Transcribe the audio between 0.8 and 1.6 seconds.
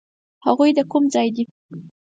کوم ځای دي؟